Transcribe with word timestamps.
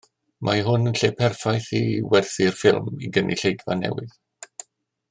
Mae 0.47 0.61
hwn 0.67 0.89
yn 0.91 0.95
lle 1.01 1.09
perffaith 1.19 1.69
i 1.81 1.83
werthu'r 2.15 2.59
ffilm 2.63 2.89
i 3.05 3.13
gynulleidfa 3.19 3.79
newydd 3.85 4.21